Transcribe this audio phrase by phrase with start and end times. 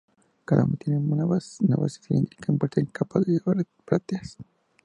[0.45, 4.35] Cada uno tiene una base cilíndrica envuelta en una capa de brácteas.